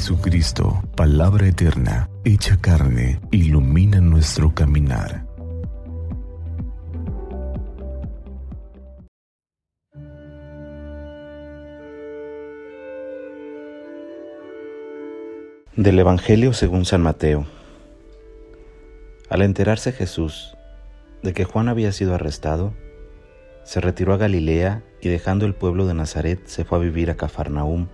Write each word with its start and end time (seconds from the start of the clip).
Jesucristo, 0.00 0.82
palabra 0.96 1.46
eterna, 1.46 2.08
hecha 2.24 2.56
carne, 2.56 3.20
ilumina 3.30 4.00
nuestro 4.00 4.54
caminar. 4.54 5.26
Del 15.76 15.98
Evangelio 15.98 16.54
según 16.54 16.86
San 16.86 17.02
Mateo. 17.02 17.44
Al 19.28 19.42
enterarse 19.42 19.92
Jesús 19.92 20.56
de 21.22 21.34
que 21.34 21.44
Juan 21.44 21.68
había 21.68 21.92
sido 21.92 22.14
arrestado, 22.14 22.72
se 23.64 23.82
retiró 23.82 24.14
a 24.14 24.16
Galilea 24.16 24.82
y 25.02 25.10
dejando 25.10 25.44
el 25.44 25.52
pueblo 25.52 25.86
de 25.86 25.92
Nazaret 25.92 26.40
se 26.46 26.64
fue 26.64 26.78
a 26.78 26.80
vivir 26.80 27.10
a 27.10 27.18
Cafarnaúm, 27.18 27.88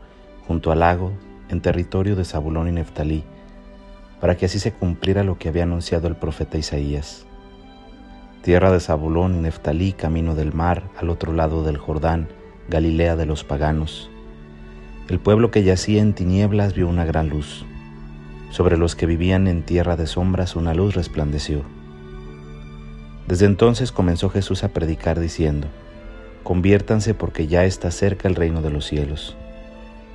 junto 0.47 0.71
al 0.71 0.79
lago, 0.79 1.13
en 1.49 1.61
territorio 1.61 2.17
de 2.17 2.25
Zabulón 2.25 2.69
y 2.69 2.73
Neftalí, 2.73 3.25
para 4.21 4.37
que 4.37 4.47
así 4.47 4.59
se 4.59 4.73
cumpliera 4.73 5.23
lo 5.25 5.39
que 5.39 5.49
había 5.49 5.65
anunciado 5.65 6.09
el 6.09 6.17
profeta 6.17 6.59
Isaías. 6.59 7.27
Tierra 8.43 8.71
de 8.71 8.81
Zabulón 8.81 9.37
y 9.37 9.39
Neftalí, 9.41 9.93
camino 9.93 10.35
del 10.35 10.53
mar, 10.53 10.85
al 10.97 11.11
otro 11.11 11.33
lado 11.33 11.65
del 11.65 11.79
Jordán, 11.79 12.29
Galilea 12.69 13.17
de 13.17 13.27
los 13.27 13.45
paganos. 13.45 14.11
El 15.09 15.21
pueblo 15.21 15.51
que 15.51 15.63
yacía 15.63 16.03
en 16.03 16.15
tinieblas 16.15 16.75
vio 16.75 16.89
una 16.89 17.05
gran 17.05 17.29
luz. 17.29 17.65
Sobre 18.51 18.77
los 18.77 18.97
que 18.97 19.07
vivían 19.07 19.47
en 19.49 19.63
tierra 19.63 19.97
de 19.97 20.07
sombras 20.07 20.57
una 20.57 20.75
luz 20.75 20.95
resplandeció. 20.95 21.63
Desde 23.29 23.47
entonces 23.47 23.93
comenzó 23.93 24.31
Jesús 24.31 24.65
a 24.65 24.69
predicar 24.69 25.19
diciendo, 25.21 25.69
Conviértanse 26.45 27.13
porque 27.13 27.49
ya 27.49 27.65
está 27.65 27.91
cerca 27.91 28.29
el 28.29 28.37
reino 28.37 28.63
de 28.63 28.71
los 28.71 28.87
cielos 28.87 29.37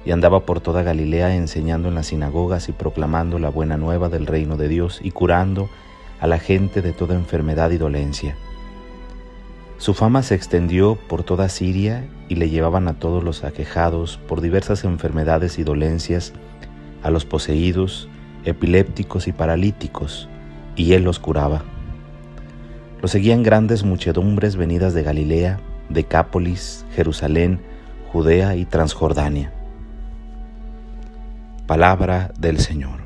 y 0.05 0.11
andaba 0.11 0.45
por 0.45 0.61
toda 0.61 0.83
Galilea 0.83 1.35
enseñando 1.35 1.89
en 1.89 1.95
las 1.95 2.07
sinagogas 2.07 2.69
y 2.69 2.71
proclamando 2.71 3.39
la 3.39 3.49
buena 3.49 3.77
nueva 3.77 4.09
del 4.09 4.25
reino 4.25 4.57
de 4.57 4.67
Dios 4.67 4.99
y 5.03 5.11
curando 5.11 5.69
a 6.19 6.27
la 6.27 6.39
gente 6.39 6.81
de 6.81 6.93
toda 6.93 7.15
enfermedad 7.15 7.71
y 7.71 7.77
dolencia. 7.77 8.35
Su 9.77 9.93
fama 9.93 10.21
se 10.21 10.35
extendió 10.35 10.95
por 10.95 11.23
toda 11.23 11.49
Siria 11.49 12.07
y 12.29 12.35
le 12.35 12.49
llevaban 12.49 12.87
a 12.87 12.93
todos 12.93 13.23
los 13.23 13.43
aquejados 13.43 14.19
por 14.27 14.41
diversas 14.41 14.83
enfermedades 14.83 15.57
y 15.57 15.63
dolencias, 15.63 16.33
a 17.01 17.09
los 17.09 17.25
poseídos, 17.25 18.07
epilépticos 18.45 19.27
y 19.27 19.31
paralíticos, 19.31 20.29
y 20.75 20.93
él 20.93 21.03
los 21.03 21.17
curaba. 21.17 21.63
Lo 23.01 23.07
seguían 23.07 23.41
grandes 23.41 23.83
muchedumbres 23.83 24.55
venidas 24.55 24.93
de 24.93 25.01
Galilea, 25.01 25.59
Decápolis, 25.89 26.85
Jerusalén, 26.93 27.59
Judea 28.11 28.55
y 28.55 28.65
Transjordania 28.65 29.51
Palabra 31.71 32.33
del 32.37 32.59
Señor. 32.59 32.99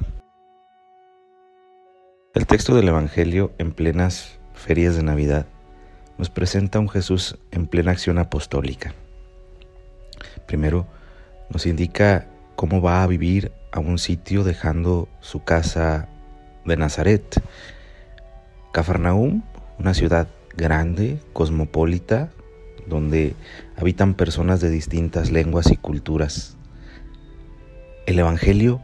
El 2.34 2.48
texto 2.48 2.74
del 2.74 2.88
Evangelio 2.88 3.52
en 3.60 3.72
plenas 3.72 4.40
ferias 4.56 4.96
de 4.96 5.04
Navidad 5.04 5.46
nos 6.18 6.32
presenta 6.32 6.80
a 6.80 6.82
un 6.82 6.90
Jesús 6.90 7.38
en 7.52 7.68
plena 7.68 7.92
acción 7.92 8.18
apostólica. 8.18 8.96
Primero 10.48 10.88
nos 11.52 11.68
indica 11.68 12.26
cómo 12.56 12.82
va 12.82 13.04
a 13.04 13.08
vivir 13.08 13.52
a 13.72 13.80
un 13.80 14.00
sitio 14.00 14.44
dejando 14.44 15.10
su 15.20 15.44
casa 15.44 16.10
de 16.66 16.76
Nazaret. 16.76 17.44
Cafarnaúm, 18.72 19.44
una 19.78 19.94
ciudad 19.94 20.28
grande, 20.58 21.20
cosmopolita, 21.34 22.32
donde 22.88 23.36
habitan 23.78 24.16
personas 24.16 24.60
de 24.60 24.72
distintas 24.72 25.30
lenguas 25.30 25.70
y 25.72 25.78
culturas. 25.78 26.58
El 28.06 28.20
Evangelio 28.20 28.82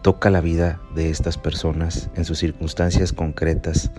toca 0.00 0.30
la 0.30 0.40
vida 0.40 0.80
de 0.94 1.10
estas 1.10 1.36
personas 1.36 2.08
en 2.14 2.24
sus 2.24 2.38
circunstancias 2.38 3.12
concretas, 3.12 3.90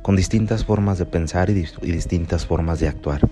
con 0.00 0.16
distintas 0.16 0.64
formas 0.64 0.96
de 0.96 1.04
pensar 1.04 1.50
y, 1.50 1.52
distintas 1.82 2.46
formas 2.46 2.80
de 2.80 2.88
actuar. 2.88 3.28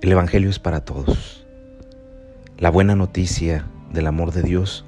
El 0.00 0.10
Evangelio 0.10 0.50
es 0.50 0.58
para 0.58 0.80
todos. 0.80 1.46
La 2.58 2.70
buena 2.70 2.96
noticia 2.96 3.64
del 3.92 4.08
amor 4.08 4.32
de 4.32 4.42
Dios 4.42 4.84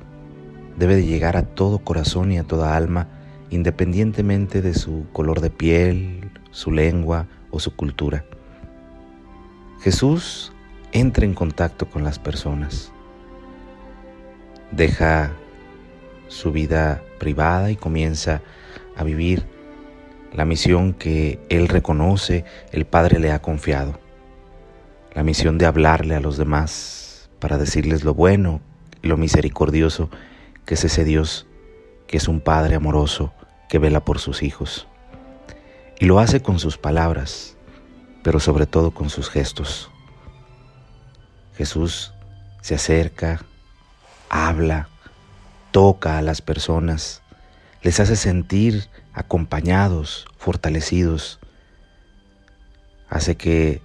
debe 0.77 0.97
de 0.97 1.07
llegar 1.07 1.37
a 1.37 1.43
todo 1.45 1.79
corazón 1.79 2.33
y 2.33 2.39
a 2.39 2.43
toda 2.43 2.77
alma, 2.77 3.07
independientemente 3.51 4.61
de 4.61 4.75
su 4.75 5.07
color 5.13 5.41
de 5.41 5.51
piel, 5.51 6.33
su 6.51 6.73
lengua 6.73 7.29
o 7.53 7.61
su 7.61 7.77
cultura. 7.77 8.25
Jesús 9.83 10.53
entra 10.91 11.25
en 11.25 11.35
contacto 11.35 11.89
con 11.89 12.03
las 12.03 12.19
personas 12.19 12.91
deja 14.77 15.33
su 16.29 16.53
vida 16.53 17.03
privada 17.19 17.71
y 17.71 17.77
comienza 17.77 18.43
a 18.97 19.05
vivir 19.05 19.47
la 20.33 20.45
misión 20.45 20.95
que 20.95 21.39
él 21.49 21.69
reconoce 21.69 22.45
el 22.73 22.85
Padre 22.85 23.21
le 23.21 23.31
ha 23.31 23.41
confiado. 23.41 24.01
La 25.15 25.23
misión 25.23 25.59
de 25.59 25.67
hablarle 25.67 26.17
a 26.17 26.21
los 26.21 26.37
demás 26.37 27.31
para 27.39 27.57
decirles 27.57 28.03
lo 28.03 28.15
bueno 28.15 28.61
y 29.03 29.09
lo 29.09 29.17
misericordioso 29.17 30.11
que 30.65 30.75
es 30.75 30.85
ese 30.85 31.05
Dios 31.05 31.47
que 32.09 32.17
es 32.17 32.27
un 32.27 32.41
Padre 32.41 32.75
amoroso 32.75 33.33
que 33.69 33.79
vela 33.79 34.05
por 34.05 34.19
sus 34.19 34.43
hijos. 34.43 34.89
Y 36.01 36.07
lo 36.07 36.19
hace 36.19 36.43
con 36.43 36.59
sus 36.59 36.79
palabras, 36.79 37.57
pero 38.23 38.41
sobre 38.41 38.67
todo 38.67 38.91
con 38.91 39.11
sus 39.11 39.31
gestos. 39.31 39.91
Jesús 41.57 42.13
se 42.61 42.75
acerca, 42.75 43.45
habla, 44.35 44.89
toca 45.71 46.19
a 46.19 46.23
las 46.23 46.43
personas, 46.43 47.23
les 47.83 48.01
hace 48.01 48.17
sentir 48.17 48.89
acompañados, 49.13 50.27
fortalecidos, 50.39 51.39
hace 53.09 53.37
que 53.37 53.81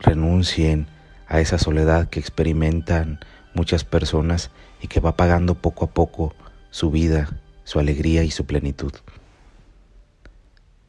renuncien 0.00 0.88
a 1.28 1.38
esa 1.38 1.56
soledad 1.56 2.08
que 2.08 2.18
experimentan 2.18 3.20
muchas 3.54 3.84
personas 3.84 4.50
y 4.80 4.88
que 4.88 4.98
va 4.98 5.16
pagando 5.16 5.54
poco 5.54 5.84
a 5.84 5.90
poco 5.90 6.34
su 6.70 6.90
vida, 6.90 7.38
su 7.62 7.78
alegría 7.78 8.24
y 8.24 8.32
su 8.32 8.44
plenitud. 8.44 8.92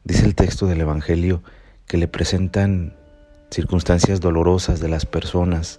Dice 0.02 0.24
el 0.24 0.34
texto 0.34 0.66
del 0.66 0.80
Evangelio 0.80 1.40
que 1.86 1.98
le 1.98 2.08
presentan 2.08 2.96
circunstancias 3.52 4.20
dolorosas 4.20 4.80
de 4.80 4.88
las 4.88 5.06
personas, 5.06 5.78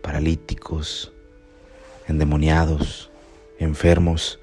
paralíticos, 0.00 1.12
endemoniados, 2.08 3.10
enfermos, 3.58 4.40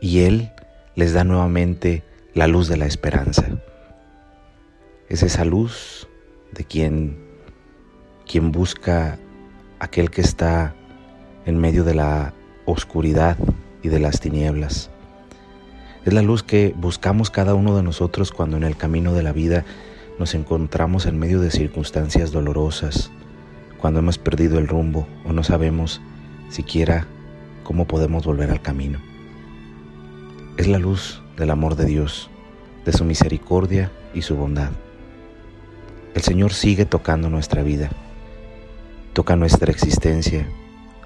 y 0.00 0.20
Él 0.20 0.50
les 0.94 1.12
da 1.12 1.24
nuevamente 1.24 2.02
la 2.34 2.46
luz 2.46 2.68
de 2.68 2.76
la 2.76 2.86
esperanza. 2.86 3.46
Es 5.08 5.22
esa 5.22 5.44
luz 5.44 6.08
de 6.52 6.64
quien, 6.64 7.16
quien 8.26 8.52
busca 8.52 9.18
aquel 9.78 10.10
que 10.10 10.20
está 10.20 10.74
en 11.46 11.58
medio 11.58 11.84
de 11.84 11.94
la 11.94 12.34
oscuridad 12.66 13.36
y 13.82 13.88
de 13.88 13.98
las 13.98 14.20
tinieblas. 14.20 14.90
Es 16.04 16.12
la 16.12 16.22
luz 16.22 16.42
que 16.42 16.74
buscamos 16.76 17.30
cada 17.30 17.54
uno 17.54 17.76
de 17.76 17.82
nosotros 17.82 18.30
cuando 18.30 18.56
en 18.56 18.64
el 18.64 18.76
camino 18.76 19.12
de 19.12 19.22
la 19.22 19.32
vida 19.32 19.64
nos 20.18 20.34
encontramos 20.34 21.06
en 21.06 21.18
medio 21.18 21.40
de 21.40 21.50
circunstancias 21.50 22.30
dolorosas, 22.30 23.10
cuando 23.78 24.00
hemos 24.00 24.18
perdido 24.18 24.58
el 24.58 24.68
rumbo 24.68 25.06
o 25.24 25.32
no 25.32 25.42
sabemos 25.44 26.00
siquiera 26.50 27.06
cómo 27.62 27.86
podemos 27.86 28.26
volver 28.26 28.50
al 28.50 28.60
camino. 28.60 28.98
Es 30.56 30.68
la 30.68 30.78
luz 30.78 31.22
del 31.36 31.50
amor 31.50 31.76
de 31.76 31.86
Dios, 31.86 32.28
de 32.84 32.92
su 32.92 33.04
misericordia 33.04 33.90
y 34.12 34.22
su 34.22 34.36
bondad. 34.36 34.70
El 36.14 36.22
Señor 36.22 36.52
sigue 36.52 36.84
tocando 36.84 37.30
nuestra 37.30 37.62
vida, 37.62 37.90
toca 39.12 39.36
nuestra 39.36 39.70
existencia, 39.70 40.46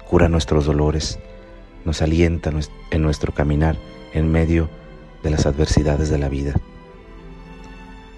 cura 0.09 0.27
nuestros 0.27 0.65
dolores, 0.65 1.19
nos 1.85 2.01
alienta 2.01 2.51
en 2.91 3.01
nuestro 3.01 3.33
caminar 3.33 3.77
en 4.13 4.31
medio 4.31 4.69
de 5.23 5.29
las 5.29 5.45
adversidades 5.45 6.09
de 6.09 6.17
la 6.17 6.29
vida. 6.29 6.55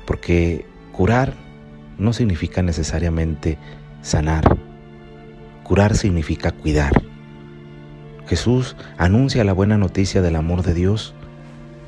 Porque 0.06 0.66
curar 0.94 1.34
no 1.98 2.14
significa 2.14 2.62
necesariamente 2.62 3.58
sanar, 4.02 4.58
curar 5.64 5.98
significa 5.98 6.52
cuidar. 6.52 7.07
Jesús 8.28 8.76
anuncia 8.98 9.46
la 9.46 9.54
buena 9.54 9.78
noticia 9.78 10.22
del 10.22 10.36
amor 10.36 10.62
de 10.64 10.74
Dios 10.74 11.14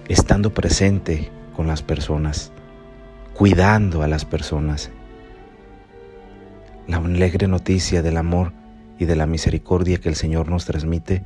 estando 0.08 0.54
presente 0.54 1.30
con 1.54 1.68
las 1.68 1.82
personas, 1.82 2.54
cuidando 3.34 4.04
a 4.04 4.08
las 4.08 4.24
personas. 4.24 4.90
La 6.88 6.98
alegre 6.98 7.48
noticia 7.48 8.02
del 8.02 8.16
amor 8.16 8.54
y 8.98 9.04
de 9.04 9.18
la 9.18 9.26
misericordia 9.26 9.98
que 9.98 10.08
el 10.08 10.16
Señor 10.16 10.48
nos 10.48 10.64
transmite 10.64 11.24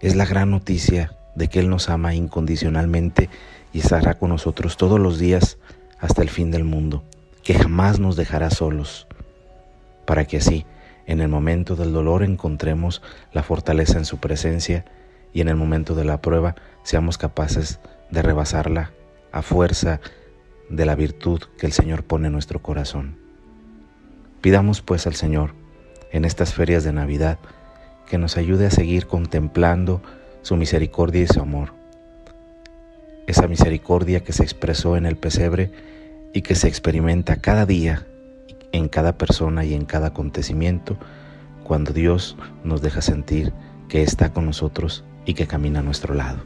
es 0.00 0.16
la 0.16 0.26
gran 0.26 0.50
noticia 0.50 1.16
de 1.36 1.46
que 1.48 1.60
Él 1.60 1.70
nos 1.70 1.88
ama 1.88 2.14
incondicionalmente 2.14 3.30
y 3.72 3.78
estará 3.78 4.14
con 4.18 4.30
nosotros 4.30 4.76
todos 4.76 4.98
los 4.98 5.20
días 5.20 5.58
hasta 6.00 6.22
el 6.22 6.28
fin 6.28 6.50
del 6.50 6.64
mundo, 6.64 7.04
que 7.44 7.54
jamás 7.54 8.00
nos 8.00 8.16
dejará 8.16 8.50
solos, 8.50 9.06
para 10.04 10.24
que 10.24 10.38
así 10.38 10.66
en 11.06 11.20
el 11.20 11.28
momento 11.28 11.76
del 11.76 11.92
dolor 11.92 12.22
encontremos 12.22 13.02
la 13.32 13.42
fortaleza 13.42 13.98
en 13.98 14.04
su 14.04 14.18
presencia 14.18 14.84
y 15.32 15.40
en 15.40 15.48
el 15.48 15.56
momento 15.56 15.94
de 15.94 16.04
la 16.04 16.20
prueba 16.20 16.54
seamos 16.82 17.18
capaces 17.18 17.80
de 18.10 18.22
rebasarla 18.22 18.92
a 19.32 19.42
fuerza 19.42 20.00
de 20.70 20.86
la 20.86 20.94
virtud 20.94 21.42
que 21.58 21.66
el 21.66 21.72
Señor 21.72 22.04
pone 22.04 22.28
en 22.28 22.32
nuestro 22.32 22.62
corazón. 22.62 23.16
Pidamos 24.40 24.80
pues 24.80 25.06
al 25.06 25.14
Señor 25.14 25.54
en 26.12 26.24
estas 26.24 26.54
ferias 26.54 26.84
de 26.84 26.92
Navidad 26.92 27.38
que 28.06 28.18
nos 28.18 28.36
ayude 28.36 28.66
a 28.66 28.70
seguir 28.70 29.06
contemplando 29.06 30.02
su 30.42 30.56
misericordia 30.56 31.22
y 31.22 31.26
su 31.26 31.40
amor. 31.40 31.72
Esa 33.26 33.48
misericordia 33.48 34.20
que 34.20 34.32
se 34.32 34.42
expresó 34.42 34.96
en 34.96 35.06
el 35.06 35.16
pesebre 35.16 35.70
y 36.32 36.42
que 36.42 36.54
se 36.54 36.68
experimenta 36.68 37.36
cada 37.36 37.66
día 37.66 38.06
en 38.74 38.88
cada 38.88 39.16
persona 39.16 39.64
y 39.64 39.72
en 39.72 39.84
cada 39.84 40.08
acontecimiento 40.08 40.98
cuando 41.62 41.92
Dios 41.92 42.36
nos 42.64 42.82
deja 42.82 43.02
sentir 43.02 43.52
que 43.88 44.02
está 44.02 44.32
con 44.32 44.46
nosotros 44.46 45.04
y 45.24 45.34
que 45.34 45.46
camina 45.46 45.78
a 45.78 45.82
nuestro 45.82 46.12
lado. 46.12 46.42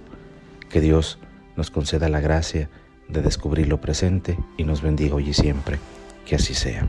Que 0.68 0.82
Dios 0.82 1.18
nos 1.56 1.70
conceda 1.70 2.10
la 2.10 2.20
gracia 2.20 2.68
de 3.08 3.22
descubrir 3.22 3.68
lo 3.68 3.80
presente 3.80 4.38
y 4.58 4.64
nos 4.64 4.82
bendiga 4.82 5.14
hoy 5.14 5.30
y 5.30 5.34
siempre. 5.34 5.78
Que 6.26 6.36
así 6.36 6.52
sea. 6.52 6.86